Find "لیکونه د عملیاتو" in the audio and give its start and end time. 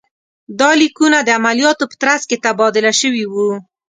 0.81-1.83